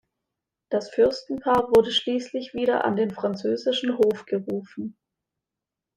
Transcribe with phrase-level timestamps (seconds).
[0.71, 4.97] Das Fürstenpaar wurde schließlich wieder an den französischen Hof gerufen.